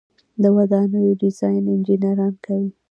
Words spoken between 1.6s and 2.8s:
انجنیران کوي